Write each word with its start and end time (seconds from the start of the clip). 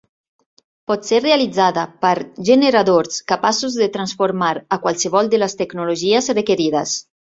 Pot 0.91 1.05
ser 1.09 1.19
realitzada 1.25 1.83
per 2.07 2.15
generadors 2.51 3.21
capaços 3.35 3.79
de 3.85 3.91
transformar 4.01 4.53
a 4.59 4.83
qualsevol 4.89 5.35
de 5.37 5.45
les 5.45 5.59
tecnologies 5.65 6.37
requerides. 6.41 7.03